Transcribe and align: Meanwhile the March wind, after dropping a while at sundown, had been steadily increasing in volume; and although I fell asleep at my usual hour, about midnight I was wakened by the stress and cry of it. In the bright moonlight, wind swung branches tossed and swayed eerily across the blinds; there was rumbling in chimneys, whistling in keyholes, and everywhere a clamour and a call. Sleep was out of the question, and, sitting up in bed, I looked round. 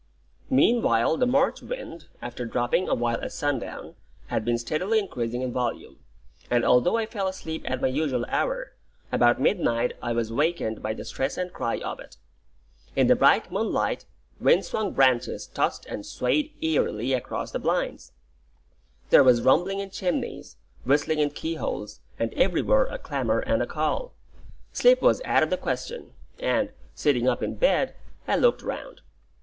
Meanwhile 0.49 1.17
the 1.17 1.27
March 1.27 1.61
wind, 1.61 2.07
after 2.23 2.43
dropping 2.43 2.89
a 2.89 2.95
while 2.95 3.21
at 3.21 3.31
sundown, 3.31 3.93
had 4.29 4.43
been 4.43 4.57
steadily 4.57 4.97
increasing 4.97 5.43
in 5.43 5.53
volume; 5.53 5.99
and 6.49 6.65
although 6.65 6.97
I 6.97 7.05
fell 7.05 7.27
asleep 7.27 7.61
at 7.69 7.81
my 7.81 7.87
usual 7.87 8.25
hour, 8.27 8.73
about 9.11 9.39
midnight 9.39 9.93
I 10.01 10.13
was 10.13 10.33
wakened 10.33 10.81
by 10.81 10.95
the 10.95 11.05
stress 11.05 11.37
and 11.37 11.53
cry 11.53 11.77
of 11.77 11.99
it. 11.99 12.17
In 12.95 13.05
the 13.05 13.15
bright 13.15 13.51
moonlight, 13.51 14.05
wind 14.39 14.65
swung 14.65 14.91
branches 14.93 15.45
tossed 15.45 15.85
and 15.85 16.03
swayed 16.03 16.51
eerily 16.63 17.13
across 17.13 17.51
the 17.51 17.59
blinds; 17.59 18.11
there 19.11 19.23
was 19.23 19.43
rumbling 19.43 19.77
in 19.81 19.91
chimneys, 19.91 20.57
whistling 20.83 21.19
in 21.19 21.29
keyholes, 21.29 21.99
and 22.17 22.33
everywhere 22.33 22.85
a 22.85 22.97
clamour 22.97 23.41
and 23.41 23.61
a 23.61 23.67
call. 23.67 24.15
Sleep 24.73 24.99
was 24.99 25.21
out 25.25 25.43
of 25.43 25.51
the 25.51 25.57
question, 25.57 26.13
and, 26.39 26.71
sitting 26.95 27.27
up 27.29 27.43
in 27.43 27.53
bed, 27.53 27.93
I 28.27 28.35
looked 28.35 28.63
round. 28.63 29.01